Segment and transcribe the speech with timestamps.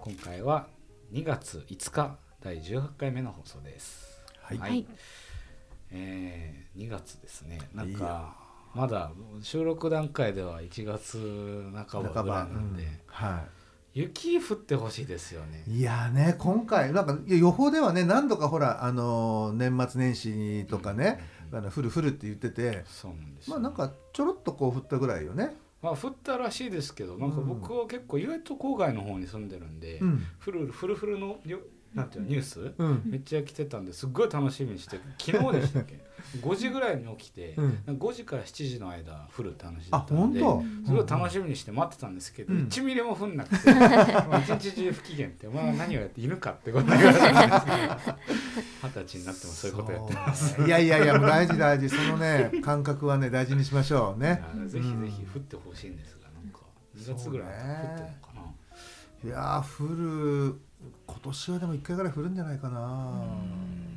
[0.00, 0.68] 今回は
[1.12, 4.22] 2月5日第18回目の放送です。
[4.40, 4.58] はい。
[4.58, 4.86] はい。
[5.90, 7.58] えー、2月ですね。
[7.74, 8.36] なんか
[8.74, 9.10] まだ
[9.42, 13.44] 収録段階では1月半ばぐらいなんで、は
[13.92, 15.64] 雪降ってほしいですよね。
[15.66, 21.18] い、いやね今回なんか予報ではね何度かほらあの年末年始とかね、
[21.52, 23.54] あの降る降るって言っててそうなんですよ。
[23.54, 25.56] まあなんかちょろっとこう降ったぐらいよね。
[25.82, 30.26] まあ降ったらしいですけどなんか僕は結構意外と郊外の方に住んでるんで、うん。
[30.38, 31.60] フルフルフルのよ
[31.94, 35.98] なんていうのニュース、うんめっちゃ来てたんですっごい楽しみにして昨日でしたっけ？
[36.42, 40.38] 5時ぐらいに起きて、うん5時から7時の間降るって話だあったので。
[40.40, 48.18] すごい楽しみにして待ってたんですけど、うん1ミリも降んなくて、 まあ一日中不機嫌って、まあ、何をやって犬かってこと言われたんですけど
[48.82, 50.60] 二十歳になってもそういうことやってます。
[50.62, 54.42] いやいやいや大事大事そのね感覚はね大事にしましょうね。
[54.66, 56.60] ぜひぜひ降ってほしいんですがなんか
[56.96, 58.42] 2月ぐらい降ってるのかな。
[59.24, 59.94] いやー降
[60.50, 60.60] る
[61.06, 63.22] 今年はでも1回ぐらい降るんじゃないかな。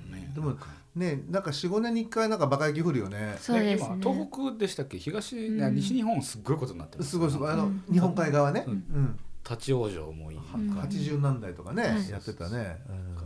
[0.09, 0.67] ねでもなんか。
[0.95, 3.37] ねなんか45年に1回なんかバカ雪降るよね。
[3.39, 3.97] そうですね。
[4.01, 4.97] 今東北でしたっけ？
[4.97, 5.75] 東、うん。
[5.75, 7.11] 西日本すっごいことになってます。
[7.11, 7.51] すごいすごい。
[7.51, 7.83] あの、うん。
[7.91, 8.65] 日本海側ね。
[8.67, 8.77] ううん。
[8.77, 9.19] ん。
[9.43, 10.67] 立ち往生もいい、うん。
[10.67, 12.09] なんか80何台とかね、はい。
[12.09, 12.77] やってたね。
[12.89, 13.17] うん。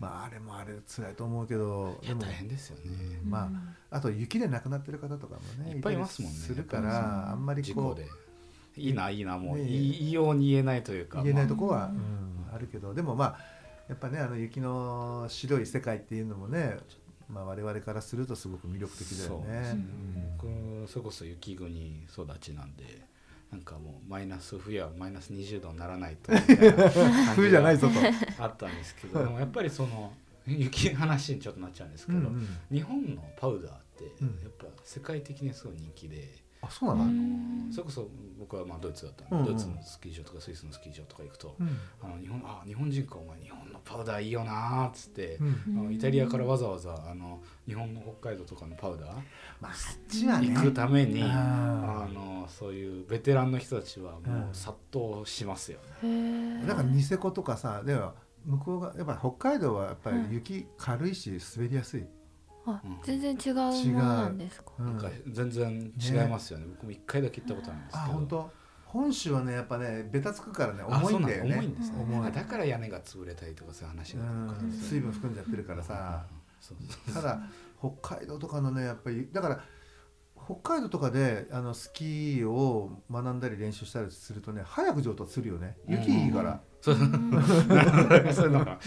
[0.00, 3.20] まああれもあれ辛いと思うけど大変ですよね。
[3.24, 3.50] ま
[3.90, 6.38] ああと雪で亡くなってる方とかもねいっぱいいますもんね。
[6.38, 8.06] するからあんまりこう事故で
[8.78, 12.54] いいないいなもうね言い言いように言えないというか言えないとまこは、ううん。
[12.54, 13.38] あるけどでもまあ
[13.88, 16.76] やっぱねあの雪の白い世界っていうのもね、
[17.28, 19.30] まあ、我々からするとすごく魅力的だよね。
[19.30, 19.80] そうですね。
[19.80, 20.82] うん。
[20.82, 22.84] 僕それこそ雪国育ちなんで
[23.50, 26.32] なんかもうマイナス冬はマイナス20度にならないと
[27.34, 27.94] 冬じゃないぞと。
[28.42, 30.12] あったんですけどでもやっぱりその
[30.46, 32.48] 雪の話にちょっとなっちゃうんですけど、うんうん。
[32.70, 34.28] 日本のパウダーってうん。
[34.42, 36.28] やっぱ世界的にすごい人気で、
[36.60, 38.08] あそうなの、それこそ
[38.38, 39.46] 僕はまあドイツだったんで、うんうん。
[39.46, 41.78] ドイツのスキー場とかスイスのスキー場とか行くと、うん。
[42.02, 45.78] あの日本あ日本人かお前日本のパウダーいいよなーっつって、うん。
[45.78, 49.14] あのイタリアからわざわざあの日本の北海道とかのパウダー
[49.60, 49.72] まあ
[50.08, 50.54] ちはね。
[50.54, 56.64] 行くために、ああのそういうベテランの人たちはもう殺到しますよね。
[56.66, 58.14] だからニセコとかさでは
[58.44, 62.06] 向こうがやっぱ北海道はやっぱり雪軽いし滑りやすい、
[63.04, 63.62] 全然違うも
[64.00, 64.72] のなんですか？
[64.78, 64.86] うん。
[64.86, 66.66] なんか全然違いますよね。
[66.68, 68.04] 僕も一回だけ行ったことあるんですけど。
[68.04, 68.50] あ本当？
[68.86, 71.54] 本州はねやっぱねベタつくからねあ重いんだよね。
[71.56, 71.98] 重いんですね。
[72.02, 72.26] 重い。
[72.26, 74.70] あだから屋根が潰れたりとかそういう話うなのかん。
[74.70, 76.24] 水分含んじゃってるからさ。
[77.14, 77.40] ただ
[77.78, 79.60] 北海道とかのねやっぱりだから
[80.48, 85.76] 北海道とかであのスキーを学んだり練習したりするとね早く上達するよね。
[85.86, 87.42] 雪いいから、そううん。
[88.34, 88.46] そう。
[88.48, 88.78] いうの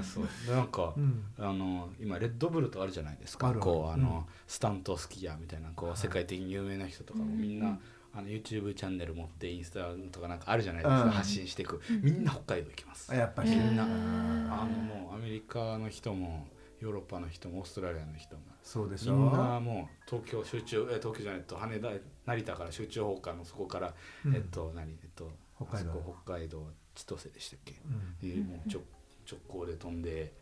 [0.00, 0.54] そう。
[0.54, 1.24] なんかうん。
[1.36, 3.52] あの今レッドブルとあるじゃないですか。
[3.54, 4.34] こうあの、うん。
[4.46, 7.40] スタントスキーヤーみたいなこう世界的に有名な人とかもうん。
[7.40, 7.80] みんな、
[8.14, 11.10] あの YouTube チャンネル持ってインスタとかなんかあるじゃないですか、うん。
[11.10, 11.80] 発信していく。
[11.90, 12.02] うん。
[12.02, 13.50] みんな北海道行きます、あやっぱり。
[13.50, 13.82] みんな。
[13.82, 16.46] あのもうアメリカの人も
[16.80, 18.42] ヨーロッパの人もオーストラリアの人も。
[18.62, 19.14] そうでしょ？
[19.16, 21.88] みんなもう東京集中え東京じゃないと羽田
[22.26, 23.94] 成田から集中放火のそこから、
[24.24, 24.34] うん。
[24.34, 24.92] えっと何？
[25.02, 26.14] えっと北海道。
[26.24, 27.74] 北海道千歳でしたっけ、
[28.22, 28.28] うん。
[28.36, 28.82] でもう直
[29.30, 30.32] 直行で飛んで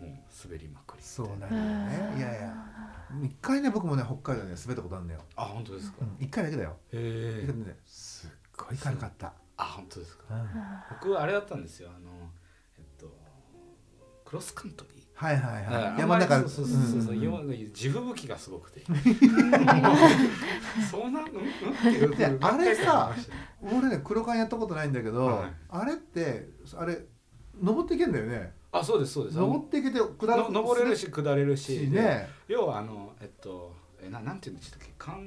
[0.00, 0.10] もう
[0.44, 1.52] 滑りまくりそうなんだよ
[2.12, 2.18] ね。
[2.18, 2.54] いやいや。
[3.22, 6.16] 一回ね僕もね北海道で滑ったことあるんだよ、あ本当ですか、うん。
[6.18, 10.34] 一回だけだよ、へえねすっごい軽かった、あ本当ですか？
[10.34, 10.48] うん。
[10.90, 11.90] 僕はあれだったんですよ。
[11.94, 12.30] あの
[12.78, 13.14] えっと
[14.24, 16.00] クロスカントリーはいはいはい。
[16.00, 16.38] 山の中。
[16.42, 18.82] りそうそうそうそう、うん今の地吹雪がすごくて。
[20.90, 22.02] そうなんうん？
[22.02, 23.12] うんであれさ
[23.62, 26.98] 俺ね黒缶やったことないんだけど、はいあれってあれ
[27.60, 28.52] 登っていけんだよね。
[28.72, 29.36] あそうですそうです。
[29.38, 32.28] 登っていけて下の登れるし下れるしね。
[32.48, 34.92] 要はあのえっとえななんて言うんでしたっけ？
[34.98, 35.18] 漢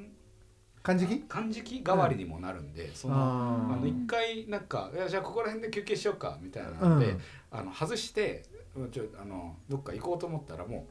[0.81, 7.19] 漢字記漢字記代わりにもなるんで、そのああの一回なんかじゃあここら辺で休憩しようかみたいなので、うん。
[7.51, 10.85] あの外してうんちょあのどっか行こうと思ったらも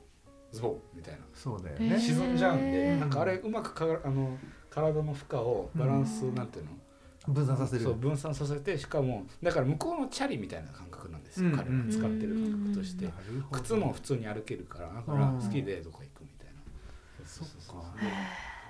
[0.53, 1.21] うズボンみたいな。
[1.35, 1.99] そうだよね。
[1.99, 4.37] 沈んじゃうんで、なんかあれうまくかあの
[4.71, 6.71] 体の負荷をバランス、うんなんていうの？
[7.35, 7.83] 分散させる。
[7.83, 13.09] そう分散させてしかもだから向こうのチャリみたいな感覚なんですよ、うん彼が使ってる感覚として、
[13.51, 16.61] 靴も普通に歩けるからだかうんら好きでどこ行くみたいな、
[17.27, 17.95] そっか。
[17.99, 18.07] で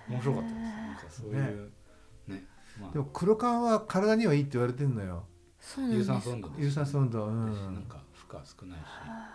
[0.09, 1.71] 面白かったですなんかそういう
[2.29, 2.45] ね。
[2.81, 2.93] まあ。
[2.93, 5.25] でも黒缶は体にはいいって言われてんのよ。
[5.59, 6.11] そうなんです。
[6.11, 8.04] 有酸素運動です有酸素運動うなんんか
[8.35, 8.85] 負荷少ないし、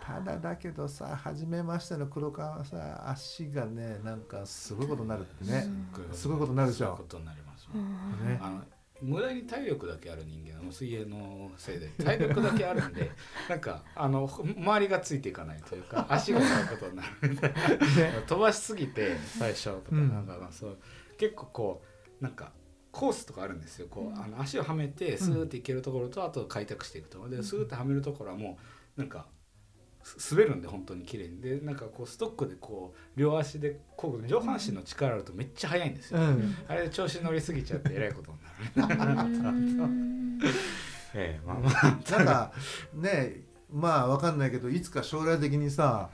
[0.04, 5.64] ただだけどさ初めましての黒缶はさ足がねなんかすごいことになるってね。
[5.66, 6.28] うんす。
[6.28, 6.94] ごいことになるでしょ。
[6.96, 7.68] ことになります。
[7.68, 8.62] ね、あの
[9.00, 13.10] 無駄に体力だけある人間は水泳のせいで体力だけあるんで
[13.48, 18.22] なんかあの周りがついていかないというか 足がないことになるみたいな。
[18.22, 20.08] 飛ばしすぎて最初とかうん。
[20.08, 20.78] なんかまあそう
[21.16, 21.82] 結構こ
[22.20, 22.52] うなんか
[22.92, 23.86] コースとかあるんですよ。
[23.88, 27.30] こうあの足をはめてスーッていけるところと、あと開拓していくところ。
[27.30, 28.64] でスーッてはめるところはもう
[28.96, 29.26] なんか
[30.02, 36.56] す滑るんで本当に綺麗にでなんかこうストックでこう両足でこう上半身の力あるとめっちゃ速いんですよ、うん。
[36.68, 40.44] あれで調子乗りすぎちゃってえらいことになる。
[41.14, 42.24] ええまあまあなん。
[42.26, 42.52] か
[42.94, 44.38] ねまあわかん。
[44.38, 46.10] ないけどいつか将来的にさ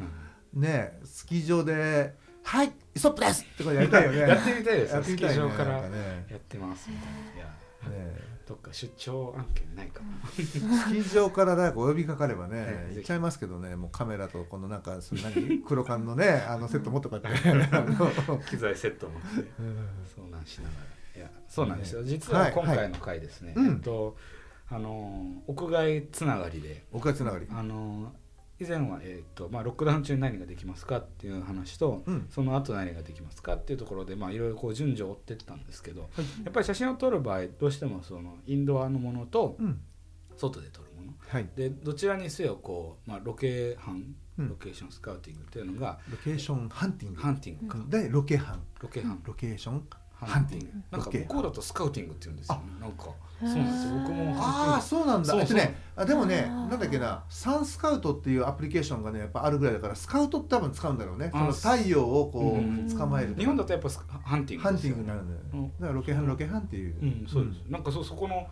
[0.52, 17.50] ねスキー場で「はいストップです!」ってこれやりたいよねやってみたいですやよスキー場からやってますみたいなねどっか出張案件ないかな、スキー場からなんかお呼びかかればね ええ行っちゃいますけどねもうカメラとこのなんかそれ何 黒缶のねあのセット持ってこうやって。
[17.76, 18.38] あの。
[18.48, 19.50] 機材セット持って。
[19.58, 19.88] うん。
[20.14, 21.20] そうなんしながら。
[21.20, 22.08] いやそうなんですよ、ね。
[22.08, 23.64] 実は今回の回ですね、はい。
[23.64, 24.16] はいえっと
[24.68, 26.84] あの屋外つながりで。
[26.92, 27.46] おかつながり。
[27.50, 28.12] あの
[28.58, 32.26] 以前は、えっとまあ、ロックダウン中に何ができますかっていう話と、うん。
[32.30, 36.06] その後何ができますかっていうところでまあいろいろこう順序を追ってったんですけど、や
[36.48, 39.80] っぱり写真を撮る場合どうしてもそのインドアのものとうん。
[40.36, 41.12] 外で撮るもの。
[41.28, 41.48] はい。
[41.56, 44.48] でどちらにせよこう、まあ、ロケハンうん。
[44.50, 47.20] ロケーションスカウティングっていうのが、ロケーションハンティング。
[47.22, 49.88] ハンティングか、でロケハンロケハンロケーション
[50.18, 50.66] ハハンティング。
[50.90, 52.62] なんか向こうだとスカウティングって言うんですよね。
[52.80, 53.10] なんか。
[53.38, 53.92] そうなんですよ。
[54.00, 55.28] 僕もああそうなんだ。
[55.28, 61.28] そうえっとねあでもねなんだっけなサンスカウトっていうアプリケーションがねやっぱあるぐらいだからスカウトって多分使うんだろうね。
[61.30, 65.40] そあの太陽をこう捕まえる日本だとやっぱスカハンティングハンティングになるんだよ。
[65.52, 65.62] うん。
[65.64, 66.96] ねだからロケハンロケハンっていう。
[67.02, 68.46] うんそうです、なんかそそこの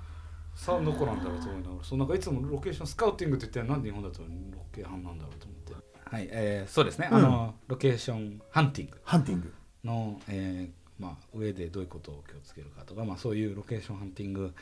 [0.55, 1.83] さどこなんだろうと思いながら。
[1.83, 4.27] そうなんかいつもロケーションスカウティングって言ってなんで日本だとロ
[4.71, 5.75] ケハンなんだろうと思って。
[6.05, 7.17] はい、えー、そうですね、うん。
[7.17, 9.01] あのロケーションハンティング。
[9.03, 9.55] ハンティング。
[9.83, 14.55] の、えーまあ、上でどういうことを気をつけるかとか、まあ、そういうロケーションハンティング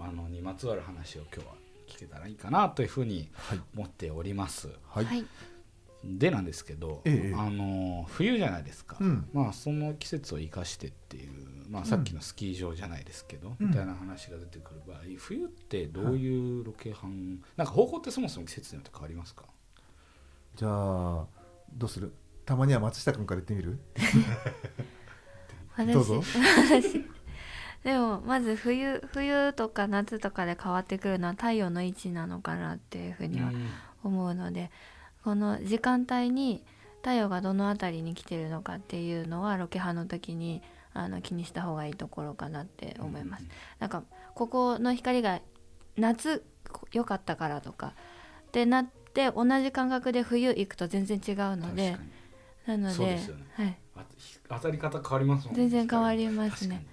[0.00, 1.54] あのにまつわる話を今日は
[1.86, 3.60] 聞けたらいいかなというふうにはい。
[3.76, 4.68] 思っております。
[4.88, 5.26] はい、はい。
[6.02, 7.34] でなんですけど、ええ。
[7.34, 9.28] あの冬じゃないですか、うん。
[9.32, 11.32] まあその季節を生かしてっていう、
[11.68, 13.68] まあ、さっきのスキー場じゃないですけど、うん。
[13.68, 19.44] みたいな話が出てくる場合冬ってどういうロケハン、なんか方法ってそもそも季節によって変わりますか？
[20.56, 21.26] じゃあ
[21.72, 22.12] どうする？
[22.44, 23.78] たまには松下君から言ってみる？
[23.96, 24.16] 私
[25.78, 26.22] どうぞ。
[26.68, 27.04] 私
[27.84, 33.50] でもまず冬冬とか夏とかで変わってくるのは太陽の位置なのかなっていうふうには
[34.02, 34.70] 思うので、
[35.22, 36.64] この時間帯に
[36.98, 40.62] 太陽がどの辺りに来てるのかっていうのはロケハンの時に
[40.94, 43.46] あの気にした方がいいところかなって思います。
[43.80, 44.04] なんか
[44.34, 45.40] ここの光が
[45.96, 46.44] 夏
[46.92, 47.94] 良かったからとか
[48.48, 51.96] ってなって同じ感覚で冬行くと全然違ううんので
[52.66, 53.44] なのでそうですよね。
[53.54, 56.86] はい、あひ当たり方変わりますもん全然変わりますね。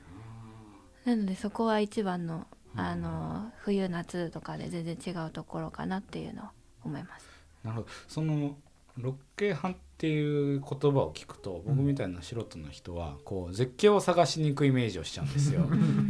[1.06, 2.46] なのでそこは一番の
[2.76, 6.46] あの冬夏とかで全然違うところかなっていうのを
[6.86, 7.26] 思います。
[7.64, 7.88] なるほど。
[8.08, 8.56] その
[8.98, 15.62] ロケハンっていう言葉を聞くと僕みたいな素人の人はこう絶景を探しに行くイメージをしちゃうんですよ。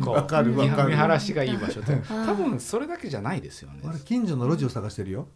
[0.05, 0.89] わかるわかる。
[0.89, 2.25] 見見晴らしがいい場所って ー。
[2.25, 3.81] 多分それだけじゃないですよね。
[3.83, 5.27] 俺近所の路地を探してるよ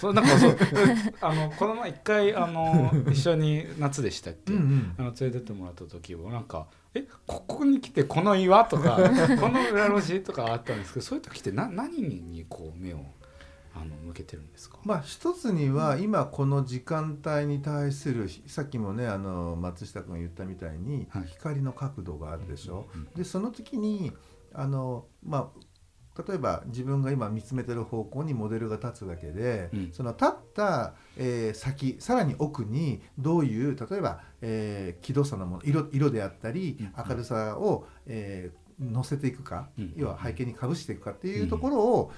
[0.00, 0.56] そうなんかそう。
[1.20, 4.94] あのこの前一回あの 一緒に夏でしたっけ、うんうん。
[4.98, 8.96] あの連れてってもらった時もなんか「えここに来てこの岩?」とか
[9.38, 13.04] 「この裏路地?」とかあったんですけどそういう時ってな何にこう目を
[13.74, 21.24] あの向けてるんですか、まあ一つには今この時間帯に対するさっきもねあの松下君が言ったみたいにはい。
[21.26, 23.08] 光の角度があるでしょ、うん。
[23.14, 24.12] でその時に
[24.52, 25.60] あのまあ
[26.28, 29.92] 例えば自分が今見つめてる方向にモデルが立つだけで、うん。
[29.92, 42.12] その立った、えー先さらに奥にどういう例えば、えー、気度差のもの色色であったりうん明るさを、えー乗せていくか、うん要は背景にかぶしていくかっていうところを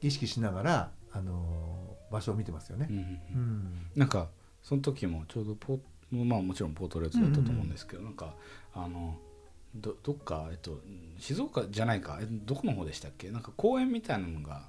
[0.00, 2.86] 意識しながら、あのー場所を見てますよね。
[2.90, 2.92] う。
[2.92, 3.00] んう
[3.38, 4.28] んなんか
[4.62, 5.78] その時もちょうどポ
[6.10, 8.34] まあもちろんポートレートだったと思うんですけど、なんか
[8.72, 9.18] あの
[9.80, 10.80] どどっか、えっと、
[11.18, 13.30] 静岡じゃないかえどこの方でしたっけ？
[13.30, 14.62] なんか公園みたいなのが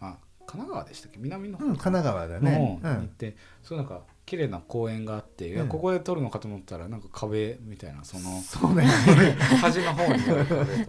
[0.00, 0.16] あ
[0.46, 1.18] 神奈川でしたっけ？
[1.20, 2.78] 南の方うん、神奈川だのね。
[2.82, 8.84] 方に行って、そうなんか綺麗な公園があって、いやうんここで撮るのかと思ったらなんか壁みたいなそのそうね。
[9.60, 10.84] 端の方にある壁とかなんか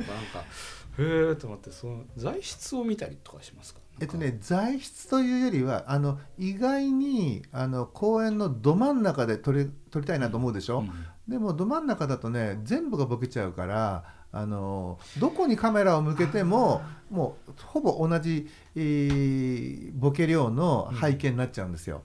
[0.98, 3.79] へえと思ってその材質を見たりとかしますか？
[4.01, 10.91] えっとね、材質というよりはあの意外にあの公園のど真ん中で撮り撮りたいなと思うでしょ、うん
[11.27, 22.03] でもど真ん中だとね全部がボケちゃうからあのどこにカメラを向けてももうほぼ同じ、えーボケ量の背景になっちゃうんですよ。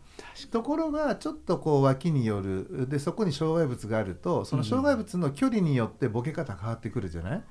[0.52, 2.86] ところがちょっとこう脇による。
[2.88, 7.42] でそこに障害物があるとその障害物の距離によってボケ方変わってくるじゃない？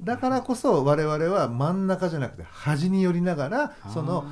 [0.00, 4.26] だからこそ我々は真ん中じゃなくて端に寄りながらその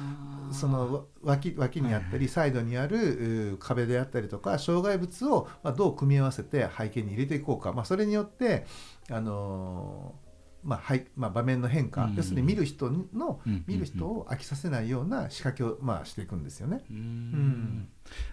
[0.55, 8.67] その脇脇にあったりサイドにある壁であったりとか障害物をまあどう組み合わせて背景に入れていこうか、まあ、それによって、
[9.11, 10.24] あのー
[10.65, 16.85] まあはいまあ、場面の変化、うん要するに見る人の、うん見る人を飽きさせないような仕掛けを、まあ、していくんですよね。
[16.91, 16.97] うん。
[16.97, 17.89] ん。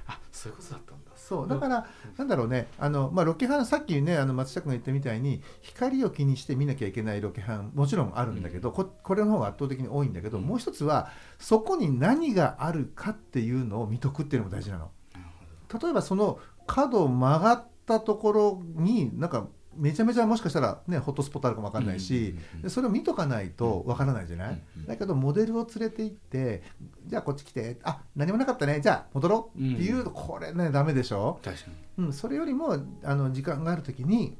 [0.07, 1.11] あそういうことだったんだ。
[1.15, 1.47] そう。
[1.47, 2.67] だから、なんだろうね。
[2.79, 10.45] あの、まあ、ロケハンさっきねあの松下君が言ったみたいに光を気にして見なきゃいけないロケハンもちろんあるんだけど、ここれの方が圧倒的に多いんだけど、うん。
[10.45, 14.91] もう一つはそこに何があるかっていうのを見とくっていうのも大事なの。
[15.13, 15.25] なる
[15.71, 22.35] ほ例えばその角を曲がったところになんかめちゃめちゃもしかしたらねホットスポットあるかもわかんないし、
[22.67, 26.63] それを見とかないとわからないじゃない、だけどモデルを連れて行って
[27.05, 34.37] じゃあこっち来てあ何もなかったねじゃあ戻ろうっていうと、これねダメでしょ、ど確かうん、それよりもあの時間がある時に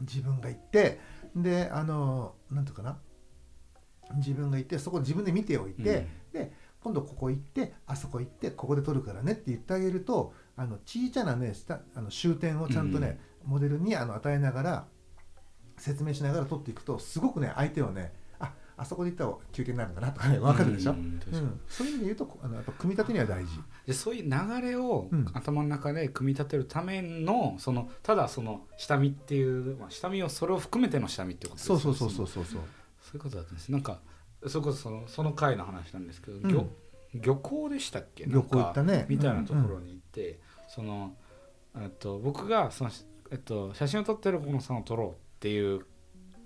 [0.00, 1.00] 自分が行って
[1.36, 2.98] であのなんていうかな？
[4.16, 14.86] 自分が行ってそこ自分で見ておいにて、で今度ここ行ってあそこ行ってここで撮るからねって言ってあげるとあの小さなねしたあの終点をちゃんとね、モデルにあの与えながら
[15.76, 21.48] 説明しながら撮っていくとすごくね相手はねああそこで行ったら休憩になるんだなとかね分かるでしょ、ううんん確かに。
[21.68, 23.50] そういう意味で言うとあのやっぱ組み立てには大事。
[23.86, 25.26] でそういう流れをうん。
[25.32, 31.82] 頭の中で組み立てるためのそのただその下見っていう、まあ、下見をそれを含めての下見ってことですよね。
[31.82, 32.62] そうそうそうそうそうそう。
[33.02, 33.70] そういうことだったんです。
[33.72, 34.00] なんか
[34.46, 36.48] それこそそのその回の話なんですけど、うん。
[36.48, 36.66] 漁
[37.14, 38.24] 漁港でしたっけ？
[38.26, 39.06] 旅行行ったね。
[39.08, 41.16] みたいなところうんに行って、その
[41.76, 42.90] えっと僕がその、
[43.30, 45.86] えっと、写真を撮ってる小野さんを撮ろうっていう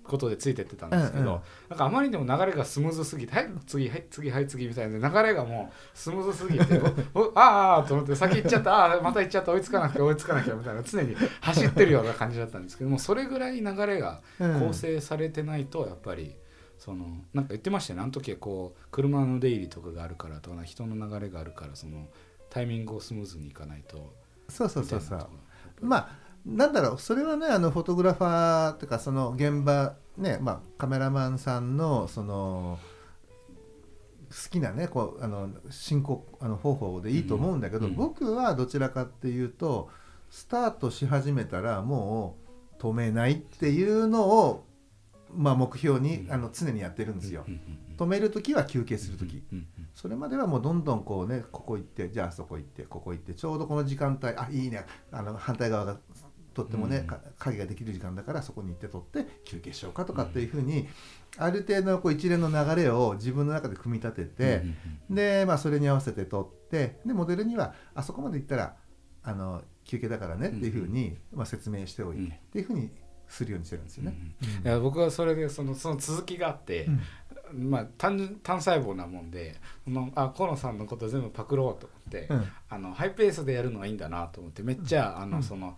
[0.04, 1.40] ことでついてってたんですけど、うんうん。
[1.70, 6.78] なんかあまりにも流れがスムーズすぎて「はい次はい次はい次」みたいな流れがもうスムーズすぎて
[7.14, 14.60] 「おおあーあー」と思って先行っちゃったあーまた行っちゃった追いつかなくて追いつかなきゃみたいな常に走ってるような感じだったんですけどもそれぐらい流れがうん。
[14.60, 16.36] 構成されてないとやっぱり。
[16.76, 22.08] そのなんか言ってましたよねあの時はこう車の出入りとかがあるからとか人の流れがあるからその
[22.50, 24.12] タイミングをスムーズにいかないと
[24.48, 25.28] そうそうそうそう。
[25.80, 32.78] まあなんだろうそれはねあのフォトグラファーとかその現場ねまあカメラマンさんのその
[34.30, 39.88] 好きなねこうあの進行あの方法でいいと思うんだけど、うん僕はどちらかっていうと
[40.28, 42.36] スタートし始めたらも
[42.78, 44.66] う止めないっていうのを、
[45.32, 47.44] まあ、目標にあの常にやってるんですよ。
[47.96, 49.44] 止める時は休憩する時、
[49.94, 55.98] それまではもうどんどんこうねここ行ってじゃあそこ行ってここ行ってちょうどこの時間帯あいいねあの反対側が
[56.54, 57.06] とってもね、
[57.38, 60.88] 影ができる時間だからそこに行って取って休憩しようかとかっていうふうに、
[61.36, 64.62] ある程度のこう一連の流れを自分の中で組み立てて、
[65.10, 68.76] で、まあ、それに合わせて撮ってでモデルにはあそこまで行ったら
[69.22, 72.28] あの休憩だからねっていうふうに、まあ、説明しておいて、うん。
[72.28, 72.90] っていうふうに
[73.26, 74.16] するようにしてるんですよね。
[74.64, 76.88] いや僕はそれでそのその続きがあって、
[77.52, 82.44] まあ単単細胞なもんでこのあ河野さんのこと全部パクろうと思って、うん。
[82.68, 85.30] あのハイペースでやるのはいいんだなと思ってめっちゃ、あうん。
[85.30, 85.76] のその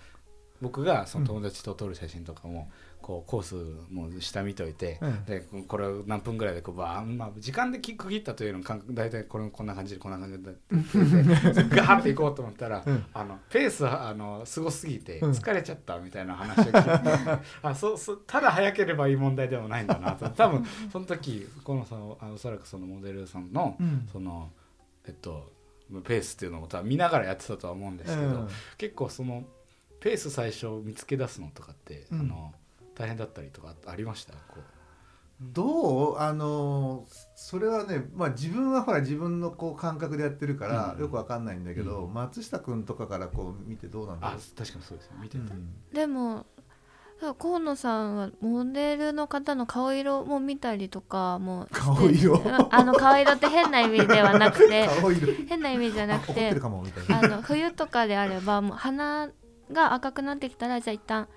[0.61, 2.71] 僕がその友達と撮る写真とかも、
[3.07, 3.55] こうコース
[3.93, 5.25] も下見といて、うん。
[5.27, 10.51] でこれを何分ぐらいでこうバーン、まあ、時間で区切ったというの感覚大体これこんな感じでこんな感じで
[11.77, 13.05] ガーっていこうと思ったら、うん。
[13.15, 15.31] あのペースあのすごすぎてうん。
[15.31, 20.29] 疲れちゃったみたいな話を聞いて、 あそうそうただ早ければいい問題でもないんだなと。
[20.31, 24.09] 多分 その時河野さおそらくそのモデルさんの、うん。
[24.11, 24.51] その
[25.07, 25.53] えっと
[26.03, 28.49] ペースっていうのも多分見ながらやってたとは思うんですけど、うん。
[28.79, 29.45] 結構その
[30.07, 32.21] ペース最初見つけ出すのとかって、うん。
[32.21, 32.53] あの
[32.95, 34.35] 大変だったりとかありました？
[34.35, 34.61] こう。
[35.41, 36.19] どう？
[36.19, 41.01] あのそれはね、まあ、自分はほら自分のこう感覚でやってるからうん。
[41.01, 42.15] よくわかんないんだけど、うん。
[42.15, 45.17] 松下君とかからこう見てどうなんだろあう、確かにそうですね。
[45.21, 45.75] 見てて、うん。
[45.93, 46.47] でも
[47.39, 52.39] 河野さんはモデルの方の顔色も見たりとかも顔色？
[52.39, 52.67] うん。
[52.71, 55.33] あの顔色って変な意味ではなくて 顔色。
[55.49, 56.51] 変な意味じゃなくて。
[57.09, 59.31] あの冬とかであればもう鼻
[59.73, 61.29] が赤くなってきたらじゃあ一旦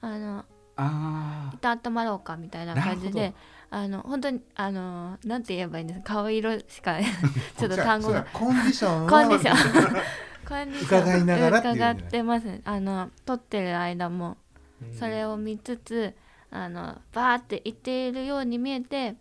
[0.00, 0.44] あの
[0.76, 3.34] あ一旦温まろうかみたいな感じで
[3.70, 6.14] あの本当にあのなんて言えばいいんですか？
[6.14, 6.98] 顔色しか
[7.58, 8.24] ちょっと単語が。
[8.32, 9.54] コンディションをコンディション。
[10.46, 11.00] コンディション。
[11.00, 12.60] 伺いながら伺ってます。
[12.64, 14.36] あの撮ってる間も。
[14.82, 16.14] ーそれを見つつ
[16.50, 19.16] あのバーって行っているように見えて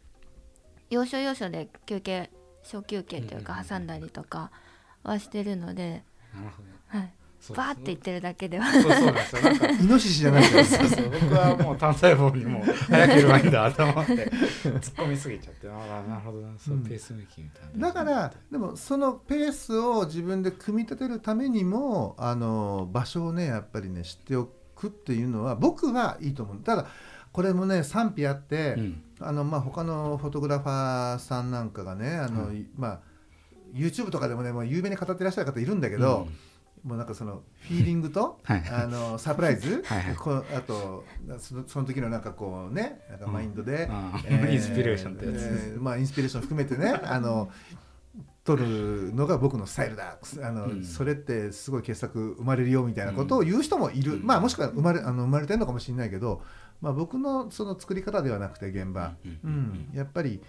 [0.90, 2.30] 要所要所で休憩
[2.64, 3.70] 小休憩というかうんうんうん。
[3.70, 4.52] 挟んだりとか
[5.04, 6.04] はしてるので、
[6.34, 6.74] なるほどね。
[6.88, 7.14] はい、
[7.52, 8.72] バーって行ってるだけでは。
[8.72, 9.42] そうそうなんですよ。
[9.42, 10.66] なんかイノシシじゃないから。
[10.66, 11.10] そうそう。
[11.10, 14.14] 僕はもう単細胞にもう早ければいいんだと思って。
[14.14, 15.68] 突っ込みすぎちゃって。
[15.68, 16.58] ああなるほどな。
[16.58, 16.84] そううん。
[16.84, 17.88] ペースメイキングみたいな。
[17.88, 24.46] だからでもそのペースを自分で組み立てるためにもあの場所をねやっぱりね知ってお
[24.76, 26.86] くっていうのは僕はいいと思うただ。
[27.32, 29.04] これもね賛否あって、うん。
[29.20, 33.00] あのまあ他のフォトグラファーさんなんかがねあの、うまあ
[33.74, 36.28] YouTube とかでもねもう有名に語ってらっしゃる方いるんだけど、
[36.84, 38.64] もうなんかそのフィーリングとはい。
[38.70, 40.16] あのサプライズはいはい。
[40.16, 41.06] こうあと
[41.40, 44.52] そのその時のなんかこうねなんかマインドで、あー。
[44.52, 47.50] インスピレーションってやつえーまあインスピレーション含めてね あの
[48.44, 50.18] 撮るのが僕のスタイルだ。
[50.42, 50.84] あの、うん。
[50.84, 54.26] それってすごい傑作生まれるよみたいなことを言う人もいる、うん。
[54.26, 56.42] まあもしくは生まれあの生まれてるのかもしれないけど、
[56.82, 59.40] まあ、僕のその作り方ではなくて現場、うん。
[59.44, 59.90] うん。
[59.94, 60.42] やっぱり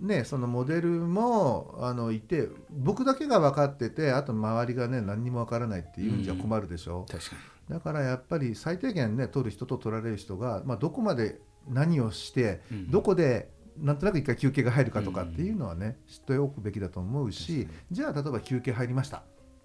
[0.00, 7.36] ねそのモデルもあのいて僕だけが分かっててあと周りがね何にも分からないっていうんじゃ困るでしょ、確か
[7.68, 19.22] だからやっぱり最低限ね撮る人と撮られる人が、まあ、どこまで何をして、に、どこでなんとなく一回休憩が入るかとかっていうのはね、知っておくべきだと思うしじゃあ例えば休憩入りました。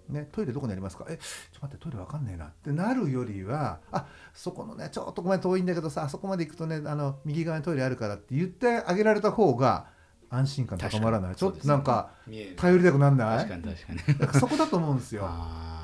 [0.08, 1.06] ね、トイレどこにありますか？
[1.08, 2.46] えちょっと待ってトイレわかんねえな。
[2.46, 9.86] ってなるよりはあそこのねちょっとごめん遠いんだけどさあそこまで行くとねあの右側にトイレあるからって言ってあげられた方が
[10.30, 11.34] 安心感高まらない。
[11.34, 12.12] ちょっとなんか
[12.56, 13.38] 頼りたくなんない？
[13.46, 14.40] 確かに確かに。
[14.40, 15.28] そこだと思うんですよ。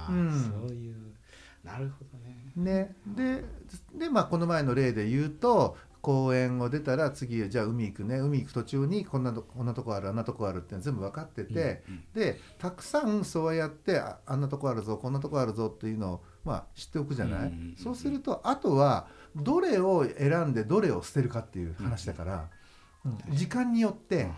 [0.09, 0.31] うん。
[0.69, 0.97] そういう
[1.65, 2.37] なるほどね。
[2.57, 3.45] ね、で
[3.95, 8.19] で、まあ、この前の例で言うと公園を出たら次じゃあ海行くね。
[8.19, 22.41] 海行く途中にこんなとこんなとこあるあんなとこあるって全部分かってて、うんうんでたくさんそうやってああんなとこあるぞこんなとこあるぞっていうのを、まあ、知っておくじゃない、うんうんうんうんそうするとあとはどれを選んでどれを捨てるかっていう話だから、うん
[23.31, 24.29] 時間によって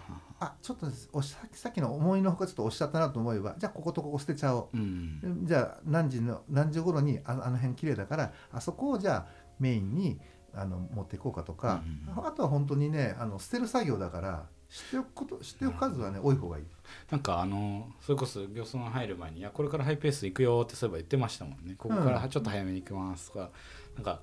[0.41, 4.77] あちょっとおしさっきの思いのほかちょっとおっしゃったなと思えばじゃあこことここ捨てちゃおう。
[4.77, 5.41] うん。
[5.43, 9.27] じゃあ何時の何時頃にああの辺綺麗だからあそこをじゃあ
[9.59, 10.21] メインに
[10.55, 11.83] あの持っていこうかとか、
[12.17, 12.25] うん。
[12.25, 16.65] あとは本当にねあの捨てる作業だから知っておくこと知っておく数はね多い方がいい。
[17.11, 21.75] なんかあのそれこそ漁村入る前に「いやこれからハイペース行くよ」ってそういえば言ってましたもんね。
[21.77, 23.51] ここからちょっと早めに行きますとか、
[23.97, 24.21] なんか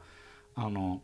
[0.56, 1.02] あの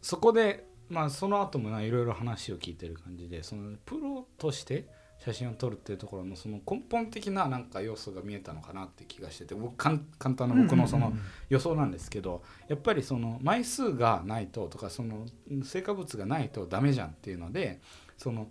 [0.00, 4.86] そこでまあその後もないろいろ話を聞いてる感じでそのプロとして
[5.24, 11.14] 写真を撮るっていうところのその根本的ななんか要素が見えたのかなって気がしてて僕簡単な僕のその
[11.48, 15.26] 予想なんですけどやっぱりその枚数がないととかその
[15.64, 17.80] 成果物がないとダメじゃんっていうので
[18.18, 18.48] その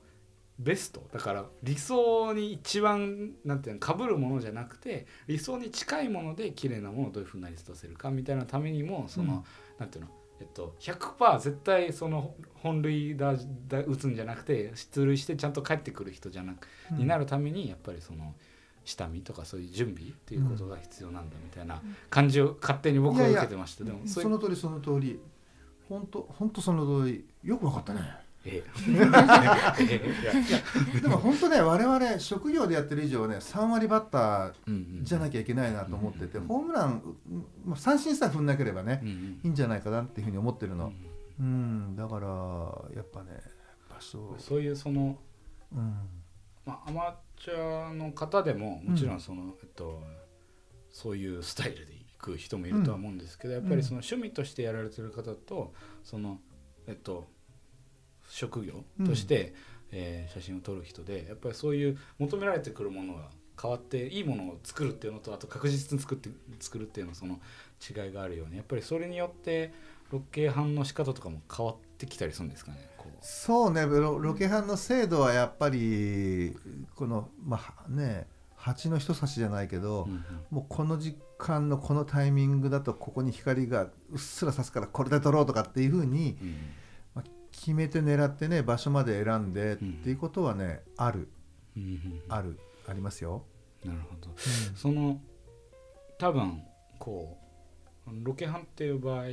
[0.58, 9.44] ベストだから理想に一番なんていうの被るものじゃなくて理想に近いもので綺麗なものをどういうふうになり出せるかみたいなためにもその、うん。
[9.82, 13.36] なんていうのえっと、100%絶対その本塁打
[13.68, 16.98] 打打つんじゃなくて出塁してちゃんと帰ってくる人じゃなく、うん。
[16.98, 18.34] になるためにやっぱりその
[18.84, 23.84] 下見とかそういう準備っていうことが必要なんだみたいな感じを勝手に僕は受けてました。
[23.84, 25.20] でもその通りその通り。
[25.88, 27.26] 本当本当その通り。
[27.44, 28.02] よくわかったね。
[28.46, 28.64] ええ。
[29.80, 30.02] え
[30.34, 30.40] え。
[30.40, 30.52] い
[30.96, 40.88] やでも本当ね我々職業でやってる以上ね3割バッターじゃなきゃいけないなと思ってて、うんホームラン、うんまあ、三振さえ踏んなければねうんうんいいんじゃないかなっていうふうに思ってるの。
[40.88, 42.28] うんうんだから
[42.96, 43.40] やっぱね
[43.90, 44.60] 場所そう。
[44.62, 45.18] いうその
[45.72, 45.96] うん。
[46.66, 50.04] まあ、アマチュアの方でももちろんその、えっと、
[50.92, 55.74] そういうスタイルで行く人もいるとは思うんですけど、やっぱりその趣味としてやられてる方と
[56.04, 56.40] その、
[56.86, 57.28] えっと、
[58.32, 59.54] 職業として、
[59.92, 63.30] えー写真を撮る人でやっぱりそういう求められてくるものが
[63.62, 67.42] 変わっていいものを作るっていうのとあと確実に作って作るっていうのその
[67.82, 69.74] 違いがあるようにやっぱりそれによって
[70.12, 72.78] ロケハンの仕方とかも変わってきたりするんですかね
[73.22, 76.56] そうねロロケハンの精度はやっぱり
[76.96, 80.24] このまあね蜂の一刺しじゃないけど、うんうん。
[80.52, 86.50] もうこの時間のこのタイミングだとここに光がうっすら差すからこれで撮ろうとかっていうふうにうん。
[86.50, 86.81] まあ
[87.62, 91.30] 決めて狙ってね場所まで選んでっていうことはね、ある。
[91.78, 92.60] うんうんある。
[92.88, 93.44] ありますよ。
[93.86, 94.30] なるほど。
[94.76, 95.22] その
[96.18, 96.64] 多分
[96.98, 97.38] こ
[98.08, 99.26] うロケハンっていう場合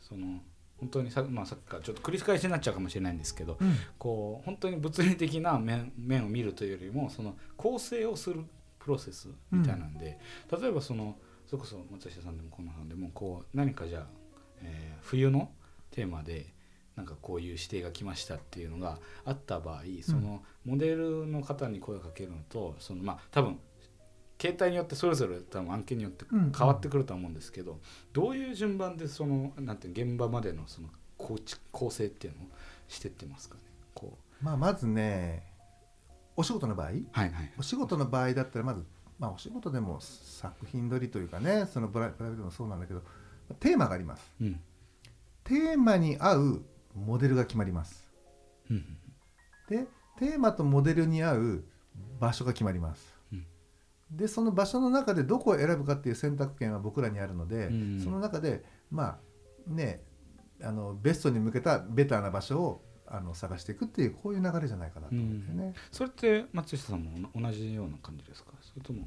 [0.00, 0.40] その
[0.78, 3.74] 本当にさ,、まあ、さっきからちょっと繰り返しになっちゃうかもしれないんですけどうん。
[3.98, 8.44] こう本当に物理的な面面を見るというよりもその構成をする
[8.78, 10.18] プロセスみたいなんで、
[10.50, 11.16] 例えばその
[11.46, 14.06] それこそ松下さんでもこのさんでもこう何かじゃあ、
[14.62, 15.50] えー冬の
[15.90, 16.52] テーマで
[16.96, 23.58] なんかこういう指定が来ましたっていうのがあった場合そのモデルの方に声をかけるのとそのまあ多分
[24.40, 26.52] 携帯によってそれぞれ多分案件によってうん。
[26.56, 27.78] 変わってくるとは思うんですけど、
[28.12, 32.46] どういう順番でそのなんて現場までのその構築構成っていうのを
[32.88, 33.60] してってますかね？
[33.94, 35.44] こまあ、まずね
[36.34, 36.88] お仕事の場合？
[36.88, 37.52] うはいはい。
[37.56, 38.84] お仕事の場合だったらまず、
[39.20, 43.02] まあ、お仕事でも作品撮りというかねそのプライベートもそうなんだけど
[43.60, 44.28] テーマがあります。
[44.40, 44.60] うん。
[45.44, 46.62] テーマに合う
[46.94, 48.08] モデルが決まります。
[48.70, 48.84] うん
[49.68, 49.86] で
[50.18, 51.64] テーマとモデルに合う
[52.20, 53.46] 場所が決まります、うん。
[54.10, 59.18] でその場所の中でどこを選ぶかっていう選択権は僕らにあるので、うんその中でまあ
[59.66, 60.02] ね
[60.62, 65.74] あのベストに向けたベターな場所をあの探していくっていうこういう流れじゃないかなと思うんですよね。
[65.90, 68.52] それって松下さんも同じような感じですか？
[68.60, 69.06] それとも。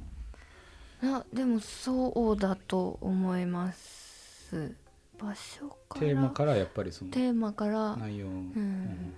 [1.03, 4.75] あでもそうだと思います
[5.17, 9.13] 場所からテーマからやっぱりそのテーマから内容、ううんん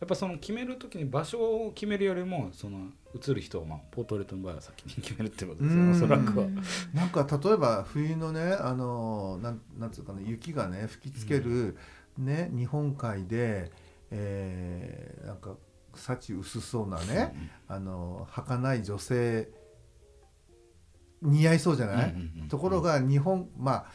[0.00, 5.90] やっぱその決める時に場所を決めるよりもその映る人を、まあ、ポートレートの場合は先に決めるってことですようん。
[5.92, 6.46] おそらくは。
[6.92, 11.76] なんか例えば冬のねあのなんなんつうかね雪がね吹きつける、
[12.18, 13.70] ね日本海で、
[14.10, 15.56] えーなんか
[15.94, 17.32] 幸薄そうなね、
[17.68, 19.48] あの儚い女性
[21.22, 22.48] 似合いそうじゃない、うんうんうん。
[22.48, 23.86] ところが日本まあ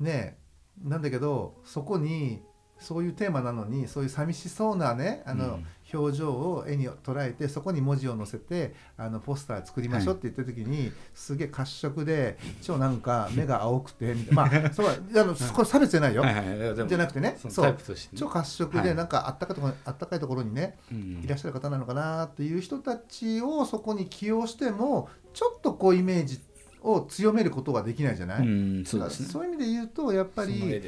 [0.00, 0.38] ね
[0.82, 2.42] なんだけどそこに
[2.78, 5.66] そういうテーマなのにそういう寂しそうなねあの、うん。
[5.92, 17.66] 表情を絵に捉えてそこに文字を載せてあのポスター作りましょうって言った時に、すげえ褐色で超なんか目が青くてまあそうあのこれ差別じゃないよ、はいはいでもじゃなくてねそう。
[17.66, 17.76] ね。
[18.16, 18.86] 超褐色はい。
[18.86, 21.22] でなんかあったかいところあったかいところにねうん。
[21.24, 26.40] いらっしゃる方なのかなっていう人たちをそこに起用してもちょっとこうイメージ
[26.84, 29.26] を強めることはできないじゃない、うんそうですね。
[29.26, 30.82] そういう意味で言うとやっぱり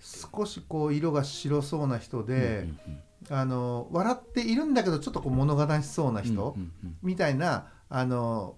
[0.00, 2.34] 少しこう色が白そうな人で、
[2.86, 6.96] うんうんあの笑っているんだけどちょっとこう物悲しそうなうん人うんうん。
[7.02, 8.56] みたいなあの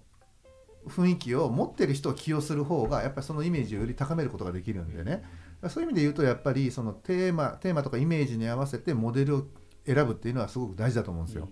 [0.86, 5.24] 雰囲気を持ってる人を起用する方がやっぱりそのイメージをより高めることができるんでね。
[5.68, 9.46] そういう意味で言うとやっぱりそのテーマテーマとかイメージに合わせてモデルを
[9.84, 11.48] 選ぶっていうのはすごく大事だと思うんですよ。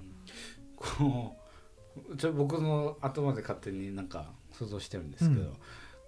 [0.76, 1.36] こ
[2.08, 5.52] うちょ僕の頭で勝手になんか想像してるんですけど、うん。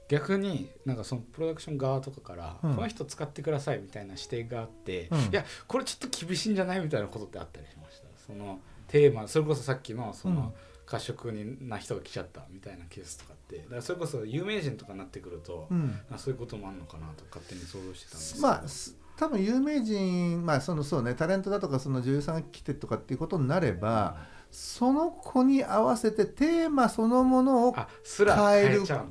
[0.08, 2.74] 逆になんかそのプロダクション側とかから、うん。
[2.74, 5.18] この人使ってくださいみたいな指定があって、うん。
[5.20, 8.06] いやこれちょっと厳しいんじゃないみたいなことってあったりしました。
[8.26, 10.34] そのテーマそれこそさっきのそうん。
[10.34, 10.52] の
[10.84, 13.58] 褐色にな人が来ちゃったみたいなケースとかって。
[13.58, 15.98] だからそれこそ有名人とかになってくると、うん。
[16.10, 18.46] あそういうこともあるのかなと勝手に想像してたんですけど。
[18.46, 24.16] まあす多分有名人まあそのそうねタレントだとかその女優さんが来てとかっていうことになれば、
[24.52, 27.86] その子に合わせてテーマそのものを変
[28.58, 28.84] える。
[28.84, 29.06] か。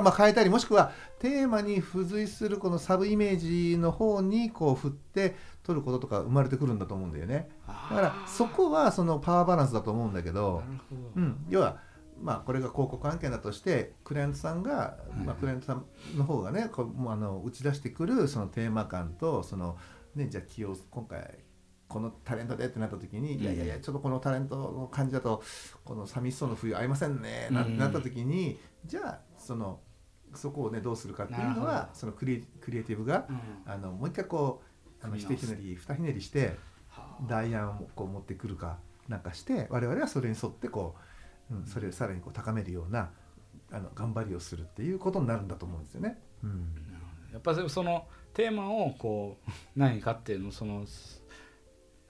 [0.00, 0.90] まあ、変えたりもしくは
[1.20, 3.36] テーマに付随するこのサブイメー
[3.72, 7.50] ジの方にこう振って取ることとか生まれてくるんだと思うんだよね。
[7.66, 10.62] だからそこはそのパワーバランスだと思うんだけど
[11.14, 11.76] うん、要は
[12.18, 15.84] まあこれが広告案件だとしてクライアントさんが、まあ、クライアントさん
[16.16, 19.76] の方がねこうあの打ち出してくるそのテーマ感とその
[20.14, 21.38] ねじゃあ起用今回
[21.90, 25.42] このタレントでってなった時に、いやいやいやちょっとこのタレントの感じだと
[25.84, 29.80] この寂しそうな冬合いませんねななった時に、じゃあその
[30.34, 33.40] そこをねどうするかっていうのはそのクリエクリエイティブがうん。
[33.66, 34.62] あのもう一回こ
[35.02, 35.46] うあの組み直す。
[35.46, 36.56] 一ひねり二ひねりして
[36.88, 37.26] はあ。
[37.28, 40.94] 代案をこう持ってくるかなんかして我々はそれに沿ってこ
[41.50, 43.10] う、うん、それをさらにこう高めるような
[43.72, 46.20] あの頑張りをするっていうことになるんだと思うんですよね。
[46.44, 46.66] うん。
[47.32, 50.84] やっぱそのテーマをこう 何かっていうのその、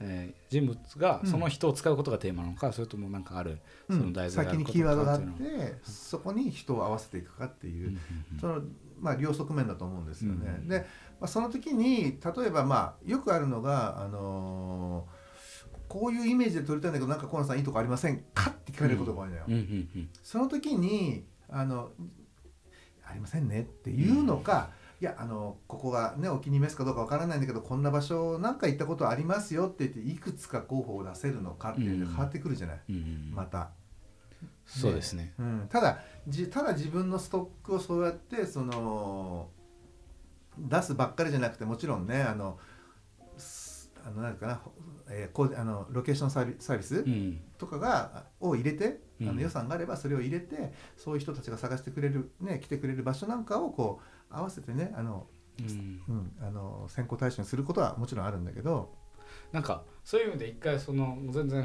[0.01, 7.99] えー人物がうんその人を使うことがテーマなのか、それともなんかあるその題材があ先にることキーワードがあってそこに人を合わせていくかっていう、うん
[8.33, 8.63] うんその
[8.99, 10.57] まあ、両側面だと思うんですよね。
[10.63, 10.85] うんで、ま
[11.23, 15.21] あ、その時に例えばまあよくあるのが、あのー
[15.91, 18.51] こういうイメージで撮りたいんだけどなんか河野さんいいとこありませんか？
[18.51, 19.43] って聞かれることが多いのよ。
[19.49, 19.63] うんうんう
[19.99, 20.09] ん。
[20.23, 21.91] その時にあの
[23.05, 33.71] ありませんねっていうのか、いやあのここがねお気に召すかどうかわからないんだけどこんな場所なんか行ったことありますよって言っていくつか候補を出せるのかっていうのが変わってくるじゃない、うんうんまた。
[34.67, 35.35] そうですね。
[35.39, 39.49] うん、ただじただ自分のストックをそうやってその
[40.59, 42.59] 出すばっかりじゃなくてもちろんねあの
[43.37, 44.61] すあのなんかな、
[45.11, 47.41] えーこうあのロケーションサービサービスうん。
[47.59, 49.37] とかがを入れてあうん。
[49.37, 55.27] の予算があればそれを入れて、そういう人たちが探してくれる、ね、来てくれる場所なんかをこう合わせてねあの、
[55.59, 56.03] うん。
[56.09, 58.95] うん、あの選考対象にすることはもちろんあるんだけど、
[59.53, 61.65] なんかそういう意味で一回その全然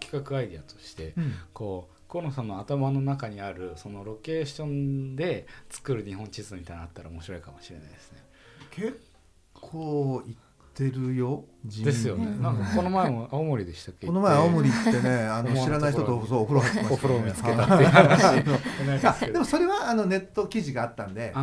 [0.00, 1.14] 企画アイディアとして
[1.52, 8.18] こう河野さんの頭の中にあるそのロケーションで作る日本地図みたいなのあったら面白いかもしれないですね。
[8.70, 9.00] 結
[9.52, 10.36] 構行
[10.84, 12.26] ってるよですよね。
[12.26, 12.42] うん。
[12.42, 14.06] なんかこの前も青森でしたっけ？
[14.08, 19.26] この前青森行ってねあの知らない人とそうお風呂入ってました お風呂を見つけたはいっていう話。
[19.32, 21.34] でもそれはあのネット記事があったんで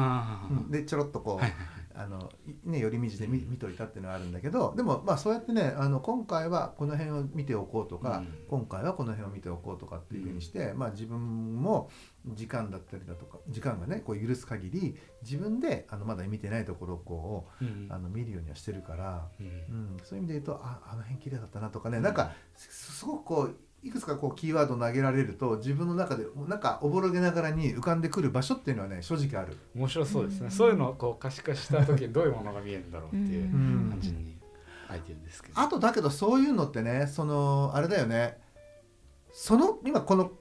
[0.69, 1.53] でちょろっとこう、はい
[1.95, 8.33] あのいね寄り道で見見といたっていうのはあるんだけどでもまあそうやってねあの今回はこの辺を見ておこうとか、うん。
[8.49, 11.89] 今回はこの辺を見ておこうとかっていうふうにして、まあ自分も
[12.27, 17.87] 時間だったりだとか時間がねこう許す限り自分であのまだ見てないところをこううん。
[17.89, 19.47] あの見るようにはしてるから、うん。
[19.47, 29.57] うん、そういう意味で言うとああの辺綺麗だったなとかねなんかすすごくこういくつかこうキーワード投げられると自分の中でなんかおぼろげながらに浮かんでくる場所っていうのはね正直ある。
[29.75, 30.51] 面白そうですね、うん。
[30.51, 33.89] そういうのをこう可視化した時にどういうものが見えるんだろうっていううん。
[33.91, 34.37] 感じに
[34.89, 38.37] アイデアですけど、あとだけどそういうのってねそのあれだよね。
[39.31, 40.31] その今この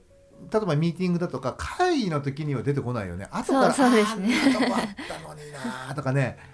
[0.51, 3.27] 例えばミーティングだとか会議の時には出てこないよね。
[3.31, 4.35] 後からそうそうですね。
[4.45, 5.51] あんなとこあったのに
[5.87, 6.37] なとかね。
[6.51, 6.52] あ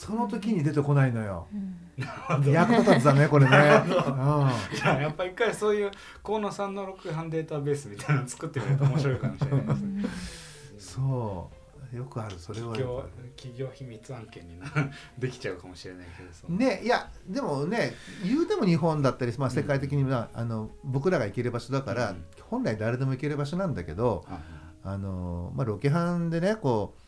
[0.00, 1.46] その時に出てこないのよ。
[1.52, 2.50] うん。
[2.50, 5.90] 役立たずだねこれね、ーじゃあやっぱり一回そういう
[6.24, 10.04] 河野さんの録版データベースみたいなの作ってみると面白いかもしれないですね。
[10.72, 11.50] うん、そ
[11.92, 11.96] う。
[11.96, 12.74] よくあるそれは。
[13.36, 14.66] 企業秘密案件にな
[15.18, 22.24] できちゃうかもしれないけどねいやでもね言うても日本だったり、まあ、世界的には、あの僕らが行ける場所だから、うん。
[22.48, 24.38] 本来誰でも行ける場所なんだけどあ。
[24.82, 26.99] あの、まあ、ロケハンでねこう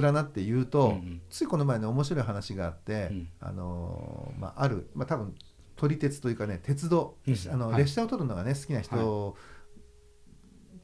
[0.00, 1.20] 連なって言うと、うんうん。
[1.30, 3.28] ついこの前ね面白い話があって、うん。
[3.40, 5.34] あのまあ、ある、まあ、多分
[5.76, 7.34] 撮り鉄というかね鉄道、うん。
[7.52, 7.78] あのはい。
[7.78, 9.36] 列車を撮るのがね好きな人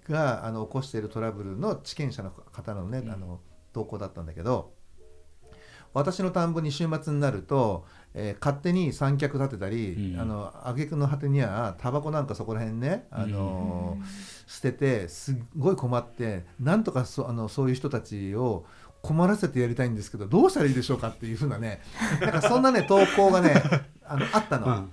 [0.08, 3.10] が、あの起こしているトラブルの地権者の方のね、うん。
[3.10, 3.40] あの
[3.72, 4.74] 投稿だったんだけど
[5.94, 10.20] 私の田んぼに週末になると、えー勝手に三脚立てたり、うん。
[10.20, 13.98] あの挙句の果てにはタバコなんかそこら辺ね、あの
[14.46, 18.64] 捨ててすっごい困ってなんとかそあのそういう人たちを
[19.02, 21.80] 困らせてやりたいんですけどどうしたらいいでしょうかっていうふうなね
[22.20, 23.62] なんかそんなね投稿がね
[24.04, 24.88] あのあったうんの。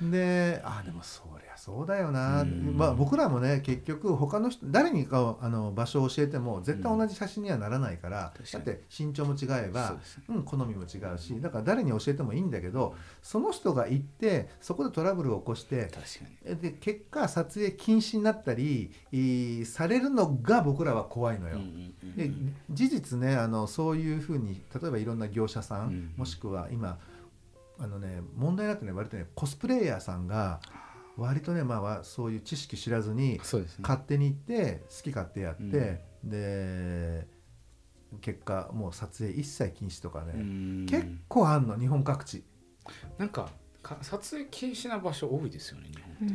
[0.00, 2.74] うん、であでもそりゃそうだよな、うん。
[2.76, 8.64] まあ、僕らもね結局他の人誰にかをあの場所を教えても絶対同じ写真にはならないから、確かに。
[8.64, 10.00] だって身長も違えそばう、ね。
[10.30, 15.90] うん、好みも違うしだから誰に教えてもいいんだけどその人が行ってそこでトラブルを起こして
[16.44, 18.90] で結果撮影禁止になったり
[19.66, 21.56] されるのが僕らは怖いのよ。
[21.56, 22.30] うんうんうんで
[22.70, 26.98] 事実ねあのそういうふうに例えばいろんな業者さん、うんもしくは今
[27.78, 30.60] あのね問題になってね割とねコスプレイヤーさんが
[31.18, 33.38] 割とねまあわそういう知識知らずに
[33.80, 36.30] 勝手に行って好き勝手やって、うん。
[36.30, 37.26] で
[38.22, 40.86] 結果もう撮影一切禁止とかね、うん。
[40.88, 42.44] 結構あんの日本各地。
[43.18, 43.50] なんか
[43.82, 46.28] か撮影禁止な場所多いですよね日本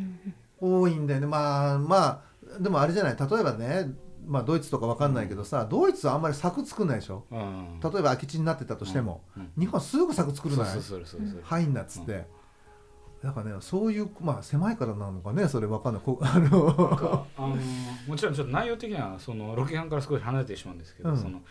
[0.61, 0.81] うん。
[0.83, 1.27] 多いんだよね。
[1.27, 2.23] まあま
[2.57, 3.17] あでもあれじゃない。
[3.17, 3.89] 例えばね
[4.25, 7.25] まあドイツとかわかんないけどさ、ドイツはあんまり柵作んないでしょ。
[7.31, 7.79] うん。
[7.81, 9.51] 例えば空き地になってたとしても、うん。
[9.57, 11.41] 日本はすぐ柵作るないそうそうそうそうそう。
[11.43, 12.27] 入んなっつって、
[13.23, 16.03] だからねそういうまあ狭いからなのかねそれわかんない。
[16.03, 17.25] こあの。
[17.37, 17.55] あの
[18.05, 21.17] もちろんちょっと内容的にはそのロケハンから少し離れてしまうんですけど、うん。
[21.17, 21.41] その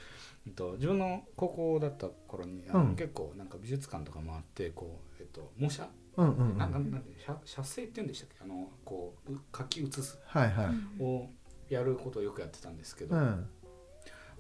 [0.47, 6.59] えっと自分の高校だった頃にあの、うん結構なんか美術館とか回ってこうえっと模写、うんうんうん。
[6.59, 8.45] ななんなんて写写生って言うんでしたっけ？
[8.45, 10.19] あのこうう書き写す。
[10.27, 11.03] はいはい。
[11.03, 11.31] を
[11.71, 13.49] やることをよくやってたんですけど、うん。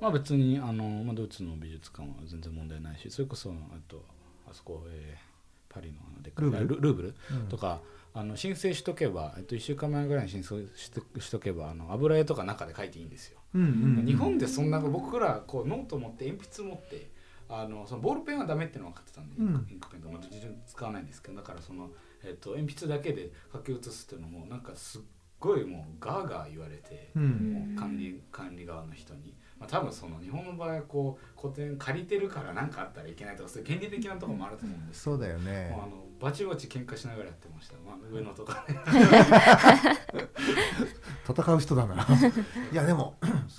[0.00, 3.54] まあ別にあの、まあ、ドイツの美術館は全然問題ないしそれこそあ
[3.88, 4.04] と
[4.50, 5.31] あそこ、えー
[5.72, 6.44] パリのでっかい。
[6.44, 6.68] ルーブル？
[6.76, 7.14] ルルーブル？
[7.32, 7.48] うん。
[7.48, 7.80] とか
[8.14, 13.38] あの申請しとけば、えっと、1週間前ぐらいに申請しとしとけばあの油絵とか中で描いていいんですよ。
[13.54, 17.11] 日本でそんな僕らこうノート持って鉛筆持って
[17.48, 19.66] あのそのボールペンはダメっていうのは分かってたんで、うん。
[19.70, 21.90] インクペンとか自分使わないんですけどだからその、
[22.22, 25.00] えっと鉛筆だけで書き写すっていうのもなんかすっ
[25.42, 27.11] ごいもうガーガー言われて。
[27.16, 27.74] うん。
[27.74, 35.05] もう管理管理側の人に、まあ、多分その日本の場合はこう古典借りてるから何かあったらいけないとかそういう原理的なところもあると思うんです。
[35.05, 35.70] けどそうだよね。
[35.72, 38.78] もうあのバチバチ喧嘩しながらやってました、まあ、上野とかね。
[41.28, 42.07] 戦う人だな。
[42.72, 43.16] いやでも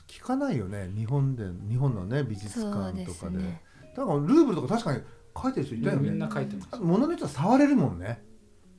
[0.07, 0.89] 聞かないよね。
[0.95, 3.39] 日本で日本のね美術館でとかで。
[3.39, 3.61] すね。
[3.95, 5.03] だからルーブルとか確かに
[5.41, 8.23] 書いてる人いたよみんねな書いてます物によっては触れるもんね。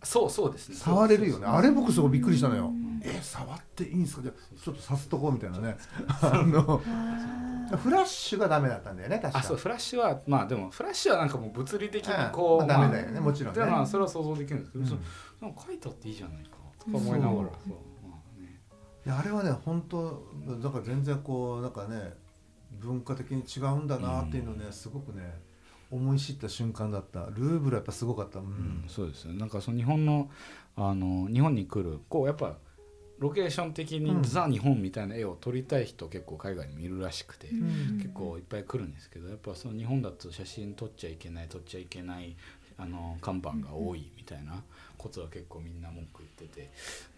[0.03, 0.77] そうそうですね。
[0.77, 1.47] 触れるよね。
[1.47, 2.67] あれ僕すごいびっくりしたのよ。
[2.67, 5.77] うんえ触っていいんですかじゃあちょっとさすとこうみたいなね。
[6.23, 6.81] あの
[7.73, 9.39] あフラッシュがダメだったんだよね確か。
[9.41, 12.33] あそうフラッシュはまあでもフラッシュはなんかもう物理的にうん。
[12.33, 13.61] こう、まあダメだよねもちろんね。
[13.63, 14.85] でまあそれは想像できるんですけど、
[15.43, 15.55] うん。
[15.67, 17.43] 書いたっていいじゃないかとか思いながらそう
[18.09, 18.61] まあね。
[19.05, 22.15] いやあれはね本当なんか全然こうなんかね
[22.73, 25.23] 文化的に違うんだなっていうのをね、すごくね
[25.91, 27.27] 思い知った瞬間だった。
[27.27, 28.41] ルーブルやっぱすごかった。
[28.41, 30.31] うん、うん、そうですねなんかその日本の
[30.77, 32.57] あの日本に来るこうやっぱ
[33.25, 34.23] ロケーション的にうん。
[34.23, 37.99] ザ・日本みたいな絵を撮りたい人結構海外にもいるらしくて、うん。
[37.99, 42.37] 結構いっぱい来るんですけどやっぱその日本だと写真撮っちゃいけない撮っちゃいけない
[42.77, 44.63] あの看板が多いみたいな
[44.99, 46.71] ことは結構みんな文句言ってて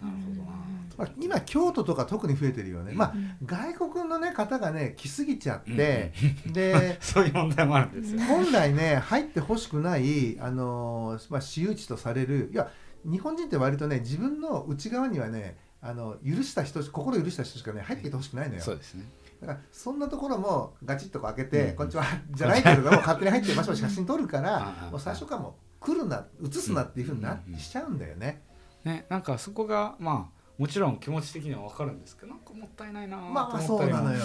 [0.03, 0.57] なるほどな
[0.91, 6.13] とまあ今京都とか特に増えてるよね、まあうん外国の、ね、方がね来すぎちゃって、
[6.47, 8.21] で そういう問題もあるんですよ。
[8.23, 12.71] 本来ね入ってほしくない、あのーまあ、私有地とされるいや
[13.05, 15.57] 日本人って割とね自分の内側にはね
[15.89, 18.61] あの許した人心許した人しかね入ってきてほしくないのよ。
[18.61, 19.05] そうですね。
[19.41, 28.43] だからそんなところもガチッとこう開けて「うんこんにちは」じゃないけれども勝手に入ってバシバシ写真撮るか あらあもう最初からもう来るな写すなっていうふうになうんしちゃうんだよね。
[28.85, 34.25] ねなんかそこがまあもちろん気持ち的には分かるんですけどなんかもったいないなと思ったりもそうなのよ。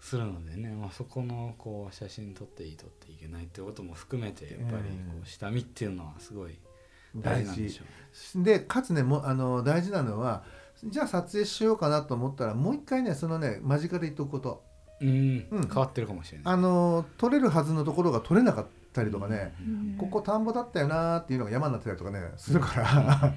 [0.00, 6.58] するのでね、まあ、そこのこう写真撮っていい撮っていけないっていうことも含めてやっぱりこう下見っていうのはすごい
[7.14, 7.84] 大大事なんで事しょ
[8.34, 8.44] うね。
[8.44, 10.42] でかつねもあの大事なのは
[10.84, 14.64] じゃあ撮影しようかなと思ったらもう一回ねそのね間近で言っとくこと。
[15.00, 15.46] うん。
[15.50, 15.68] うん。
[15.68, 16.54] 変わってるかもしれない。
[16.54, 19.96] あの撮れるはずのところが撮れなかったりとかね、うん。
[19.98, 23.34] ここ田んぼだったよなーっていうのが山になってたりとかねするから。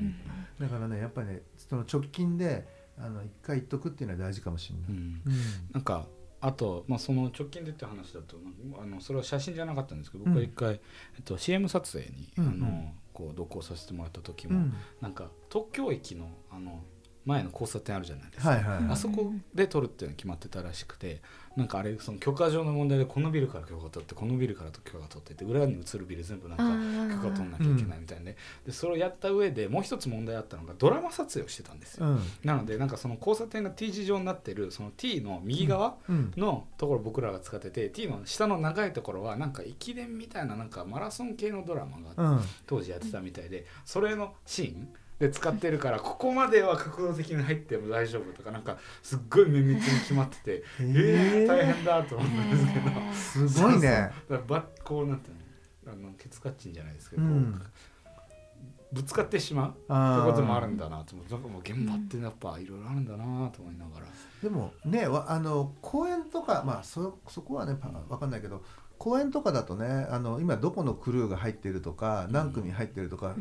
[0.60, 4.90] だからねやっぱりねその直近であの一回言っとくっていうのは大事かもしれない。
[4.90, 4.96] うん。
[4.96, 5.34] うん。
[5.74, 6.08] なんか
[6.42, 8.38] あと、まあ、その直近でって話だと
[8.80, 10.80] あのそれは写真じゃなかったんですけど僕は一回、
[11.16, 12.46] えっと、CM 撮影に、うん。
[12.46, 14.74] うんあのこう同行させてもらった時も、うん。
[15.00, 16.84] なんか東京駅のあの
[17.26, 18.92] 前の交差点あるじゃないですか、はいはいはい。
[18.92, 21.22] あそこで撮るっていうのが決まってたらしくて
[21.56, 28.36] なんかあれその許可上の問題でこのビルから許可取ってこのビルから許可取ってって裏に映るビル全部なんか許可取んなきゃいけないみたいで,、
[28.66, 32.20] でそれをやった上でもう一つ問題あったのがドラマ撮影をしてたんですよ、うん。
[32.44, 36.34] なのでなんかその交差点が T 字状になってるその T の右側うん。
[36.36, 42.42] のところ僕らが使ってて T の下の長いところはなんか駅伝みたいななんかマラソン系のドラマがうん。
[42.68, 53.50] 当時やってたみたいでそれのシーンで使ってるからここまでは角度的に入っても大丈夫とかなんかすっごい綿密に決まっててえー、大変だと思ったんですけど。
[53.50, 53.80] すごいね。
[53.80, 55.30] そうそうだからばこうなんて
[55.88, 57.62] あのケツカッチンじゃないですけど、こううん
[58.92, 59.70] ぶつかってしまう。
[59.70, 64.06] ってこともあるんだなと思ってなんかもう現場ってやっぱいろいろあるんだなと思いながら。
[64.42, 68.64] でもねわあの公園とかまあそそこはねパわかんないけど
[68.98, 73.36] 公園とかだとねあの今どこのクルーが入ってるとか何組入ってるとか、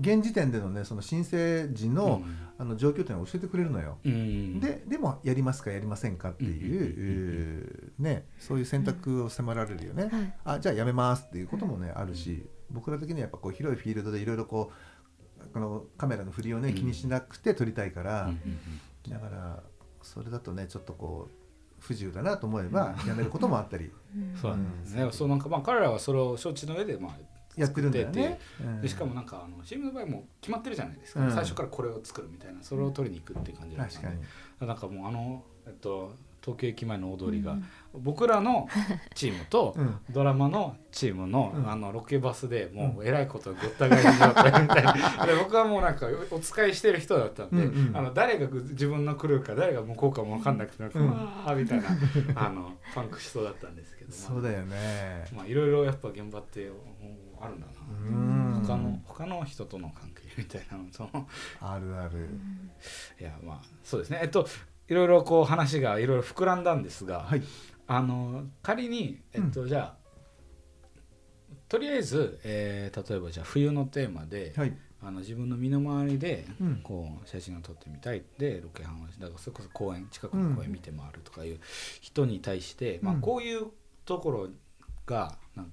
[0.00, 2.22] 現時点でのねその申請時の,、
[2.58, 3.98] あの状況っていうのを教えてくれるのよ。
[4.04, 10.04] うん、ででもやりますかやりませんかっていう、ね、そういう選択を迫られるよね。
[10.04, 10.34] はい。
[10.44, 14.72] あじゃあやめますっていうこともねあるし僕ら的にはやっぱこう広いフィールドでいろいろこ
[15.40, 16.74] うこのカメラの振りをねうん。
[16.74, 18.30] 気にしなくて撮りたいから、
[19.08, 19.62] だから
[20.02, 21.34] それだとねちょっとこう
[21.80, 23.90] 不自由だなと思えばやめることもあったり。
[24.16, 28.38] う んそうなんですね、そうなんかまあ彼らはそれを承知の上でまあやってるんだよ作ね
[28.80, 31.30] でしかもなんかあの CM の場合も決まってるじゃないですか、うん。
[31.30, 34.26] 最初からこれを作るみたいなそれを取りに行くっていう感じだった確かんで
[34.60, 34.68] に。
[34.68, 37.64] なんかもうあの、えっと、東京駅前の大通りが、うん。
[37.94, 38.68] 僕らの
[39.14, 39.96] チームと うん。
[40.10, 41.70] ドラマのチームの,、うん。
[41.70, 44.92] あのロケバスでもうえらいことごった返しになったみたいな。
[45.26, 47.96] で僕はもうなんかお使いしてる人だったんで、うんうん。
[47.96, 51.10] あの誰が自分のクルーか誰が向こうかも分かんなくてなんか、ううん。
[51.10, 51.86] わーみたいな
[52.46, 55.26] あのパンクしそうだったんですけど、そうだよね。
[55.34, 56.70] まあいろいろやっぱ現場って
[57.40, 57.72] うんあるんだな、
[58.56, 58.62] うん。
[58.66, 61.08] 他の他の人との関係みたいなのと。
[61.60, 62.28] あるある。
[63.20, 64.20] いやまあそうですね。
[64.22, 64.46] えっと
[64.88, 67.42] いろいろこう話がいろいろ膨らんだんですが、はい。
[67.86, 69.96] あの仮にえっと、じゃあ
[71.68, 74.76] とりあえず、えー例えばじゃあ冬のテーマで、はい。
[75.00, 76.80] あの自分の身の回りでうん。
[76.82, 78.22] こう写真を撮ってみたい。
[78.38, 81.60] でロケハンをしだからそれこそ公園近くの公園見て回るとかいう
[82.00, 83.20] 人に対して、まあ、うん。
[83.20, 83.66] こういう
[84.04, 84.48] ところ
[85.06, 85.72] がなん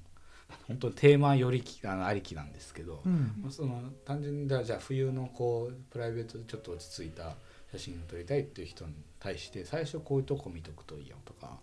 [0.68, 3.46] 本当にテーマよりきあのありきなんですけど、うん。
[3.50, 7.36] その単純にじゃあ冬のこうプライベートでちょっと落ち着いた
[7.72, 11.60] 写真を撮りたいっていう人に対して最初こういうとこ見とくといいよとか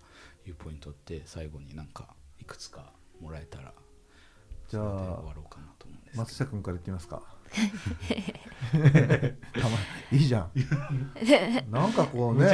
[0.47, 2.09] いうポイントって最後になんか
[2.41, 3.73] いくつかもらえたら
[4.69, 7.23] じゃあ終わろうかなと思うんです松下君から言ってみますか。
[10.11, 10.51] いいじゃん。
[11.71, 12.49] なんかこうね。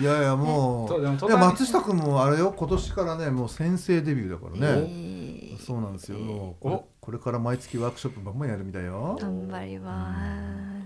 [0.00, 1.00] いやいやもう。
[1.00, 4.58] いやそうでも松下君もあれよ今年からねもう先生デビューだからね。
[4.60, 6.18] えーそうなんですよ。
[6.18, 6.84] もうこれお。
[7.00, 9.16] これから毎月ワークショップばんばんやるみたいよ。
[9.20, 10.16] 頑張りま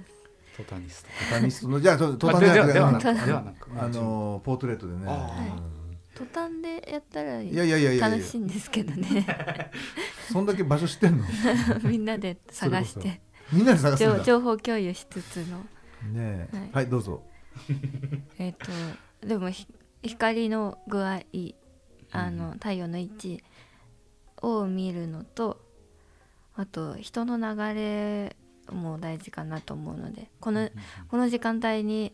[0.05, 0.59] す。
[0.59, 1.09] トタニスト。
[1.09, 5.05] トタニストのじゃあトタニストでではなくあのポートレートでね。
[5.07, 5.57] あ
[6.15, 7.93] 途端でやったらうんいやいやいや。
[7.93, 9.27] い楽しいんですけどね。
[10.31, 11.25] そんだけ場所知ってんの？
[11.89, 13.23] みんなで探して。
[13.53, 14.19] みんなで探すんだ。
[14.19, 15.59] 情情報共有しつつの。
[16.13, 16.57] ねえ。
[16.57, 16.71] はい。
[16.73, 17.23] はいどうぞ
[18.39, 19.67] えっ、とでもひ
[20.03, 21.21] 光の具合
[22.13, 23.45] あの太陽の位置
[24.43, 25.61] を見るのと
[26.55, 28.37] あと人の流れ
[28.71, 30.71] も大事かなと思うのでこの
[31.09, 32.13] この時間帯に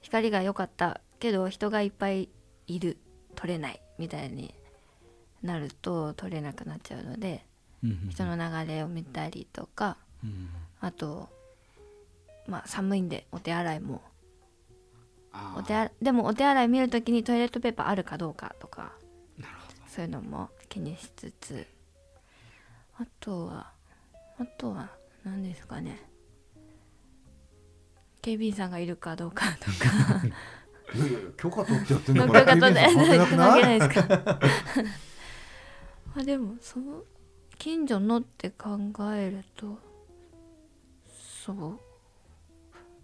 [0.00, 2.28] 光が良かったけど人がいっぱい
[2.66, 2.98] いる
[3.34, 4.54] 撮れないみたいに
[5.42, 7.44] なると撮れなくなっちゃうので
[8.10, 10.48] 人の流れを見たりとかうん
[10.80, 11.28] あと
[12.46, 14.07] まあ寒いんでお手洗いもあ
[15.56, 18.92] お手洗でもお手洗い見るときにトイレットペーパーあるかどうかとか
[19.86, 21.66] そういうのも気にしつつ。
[22.98, 23.72] あとは
[24.38, 24.90] あとは
[25.24, 26.02] 何ですかね。
[28.20, 30.26] 警備員さんがいるかどうかとか。
[30.94, 33.78] いやいや許可取ってやってんだのから 許可取ってないない？
[33.78, 34.40] ですか
[36.16, 37.02] あでもその
[37.58, 38.78] 近所のって考
[39.14, 39.78] えると
[41.44, 41.80] そう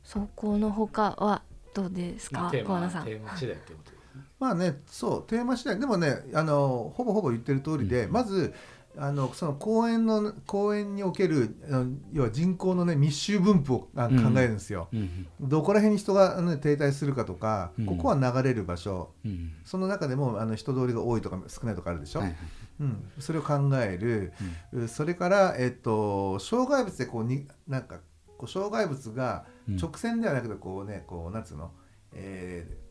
[0.02, 1.42] そこのほかは
[1.74, 3.04] どうですかまあテーマ河野さん。
[3.04, 4.22] テーマ次第ってことですね。
[4.38, 5.78] まあねそうテーマ次第。
[5.78, 8.54] でもねあのほぼほぼ言ってる通りで、まず、
[8.96, 14.38] あのその公園の公園におけるあの要は人口のね密集分布をあ考うん。
[14.38, 14.88] えるんですよ。
[14.92, 17.86] うんどこら辺に人が、ね、停滞するかとか、うん。
[17.86, 19.12] ここは流れる場所。
[19.24, 22.38] うんその中でもあの人通りが多いとか少ないとかあるでしょ、はいはい。
[22.80, 24.32] うん、それを考える、
[24.72, 28.00] うそれから、えっと、障害物でこうになんか
[28.36, 31.70] こう障害物がうん直線ではなくてこうねこうなんつうの、
[32.12, 32.84] えー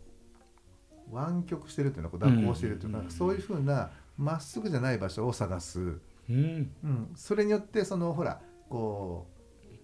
[1.11, 2.09] 湾曲してるっていうの？
[2.09, 2.99] こう蛇行してるっていうの？
[2.99, 5.99] か、うんそういうふうなまっすぐじゃない場所を探す、う
[6.31, 6.71] ん。
[6.83, 9.27] うん、それによってそのほらこ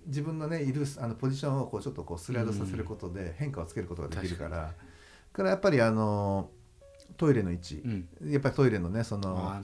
[0.05, 4.71] う自分のねいるあのポジションをこうちょっとこうスライドさせることで変化をつけることができるから、
[5.33, 6.49] からやっぱりあの
[7.17, 7.75] トイレの位置。
[7.85, 8.07] う、ん。
[8.31, 9.61] やっぱりトイレのねその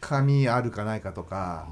[0.00, 1.68] 紙あるかないかとか、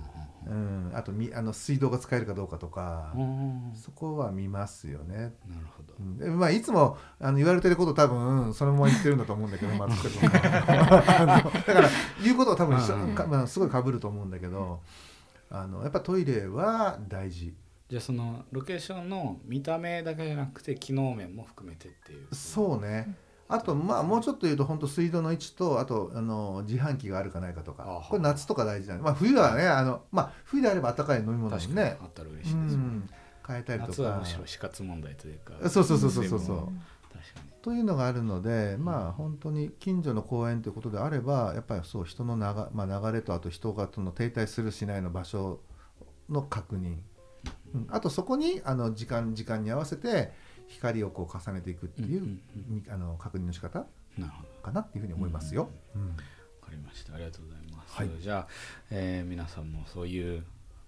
[0.47, 3.73] ううん、あとみあの水道が使えるかどうかとか、ん。
[3.75, 5.17] そこは見ますよね。
[5.17, 5.33] なる
[5.77, 5.95] ほど。
[5.99, 6.19] うん。
[6.19, 11.89] でまあ、いつもあの言われてること多分そのまま言ってるんだと思うんだけど 松下だから
[12.23, 14.81] 言うことは多分うんかまあ、すごい被ると思うんだけど
[15.51, 17.55] あのやっぱトイレは大事。
[17.89, 22.35] じゃあそのロケーションの見た目だけじゃなくて機能面も含めてっていう。
[22.35, 23.15] そうね
[23.49, 28.07] あとまあもうちょっと言うと本当水道の位置とあとあの自販機があるかないかとか。
[28.09, 33.11] これ夏とか大事だね、まあ、冬はねあの、まあ、冬であれば温かい飲み物にもねあったら嬉うしいですもんん。
[33.47, 33.93] 変えたりとか。
[33.93, 36.69] 夏はむしろ死活問題というかそうそうそうそうそうそう。
[37.63, 42.41] というのがあるのでまあ本当に近所の公園ということであればやっぱりそう人の流,、
[42.75, 45.61] まあ、流れとあと人がその停滞するしないの場所
[46.29, 46.97] の確認、
[47.75, 47.87] うん。
[47.91, 50.33] あとそこにあの時間時間に合わせて
[50.69, 53.87] 光をこう重ねていくっていう、うんうんみあの確認の仕方
[54.63, 55.71] かなっていうふうに思いますよ。
[55.95, 56.15] うんわ
[56.69, 57.15] かりました。
[57.15, 58.11] ありがとうございます、はい。
[58.21, 58.49] じゃあ、
[58.91, 60.45] えー皆さんもそういう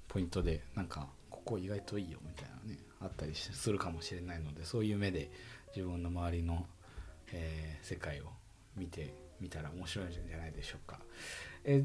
[0.09, 5.31] ポイントでなんかここ意外といいよみたいなねあったりしするかもしれないのでそういう目で
[5.75, 6.67] 自分の周りの、
[7.33, 8.25] えー世界を
[8.77, 10.99] 見てみたら面白いんじゃないでしょうか、
[11.65, 11.85] えー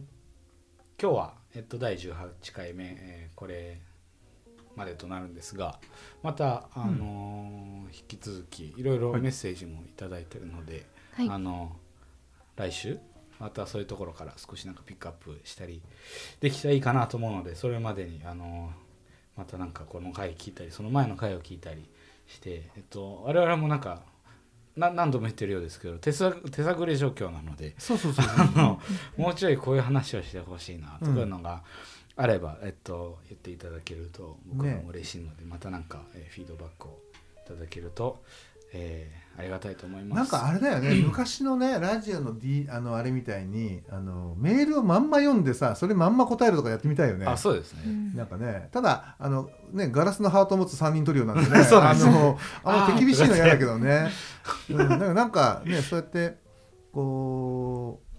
[1.02, 3.82] 今日は、えっと、第18回目、えーこれ
[4.76, 5.80] までとなるんですが
[6.24, 11.30] また、あのー引き続きいろいろメッセージもいただいてるので、はい。
[11.30, 11.76] あの
[12.56, 13.00] 来週
[13.40, 15.82] またそういうところから少しなんかピックアップしたり
[16.42, 18.72] できたらいいかなと思うのでそれまでにあの
[19.36, 21.90] またなんかこの回聞いたりその前の回を聞いたり
[22.28, 24.04] して、えっと、我々もなんか
[24.76, 28.80] な何度も言ってるようですけど手探手探り状況なのでそうそうそうあの
[29.18, 31.64] もうちょいこういう話をしてほしいなとかいうのが
[32.16, 37.00] あれば、えっと、言っていただけると僕らも嬉しいので、またなんか、えーフィードバックを
[37.46, 38.24] いただけると、
[38.74, 40.32] えーありがたいと思います。
[40.32, 47.26] なんかあれだよね昔のねラジオの,、D、あのあれみたいにあのメールをまんま読んでさそれまんま答えるとかやってみたいよね。
[47.26, 48.16] あそうですね、うん。
[48.16, 52.08] なんかね、ただあの、ね、ガラスのハートを持つ3人トリオなんでね そうなんです。
[52.08, 54.10] あのあんまあー手厳しいの嫌だけどね、
[54.70, 56.38] うん、だからなんかねそうやって
[56.92, 58.11] こう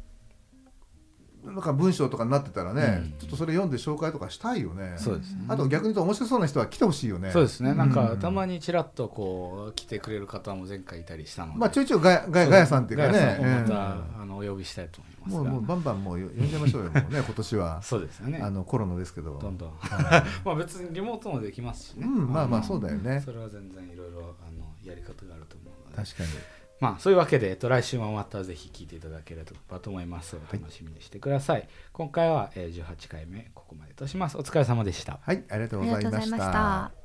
[1.45, 3.11] なんか文章とかになってたらね、うん。
[3.19, 4.95] ちょっとそれ読んで紹介とかしたいよね。
[4.97, 5.45] そうですね。
[5.49, 7.33] あと逆に言うと面白そうな人は来てほしいよね。
[7.33, 7.75] そうですね。
[7.75, 8.19] なんか、うん。
[8.21, 14.23] たまにちらっとこう来てくれる方も前回いたりしたので、まあちょいちょいガヤガヤさんっていうかね、をまた、うん。
[14.23, 17.83] あのお呼びしたいと思いますもうがもうバンバンもう呼んじゃいましょうよもうね 今年は。
[17.83, 18.41] そうですよね。
[18.41, 19.39] あのコロナですけど。
[19.39, 19.71] どんどん。
[19.79, 23.21] は まあ別にリモートもできますしね、うんまあまあのそうだよね。
[23.25, 25.97] それは全然いろいろあのやり方があると思うので。
[25.97, 30.37] 確かにまあそういうわけで、えっと、来週もまたぜひ聞いていただければと思います。
[30.37, 34.37] お楽しみにしてください、今回は、えー、18回目ここまでとします。
[34.37, 35.21] お疲れ様でした。
[35.23, 37.02] はいありがとうありがとうございました。